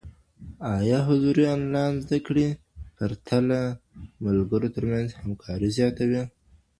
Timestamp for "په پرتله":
2.57-3.59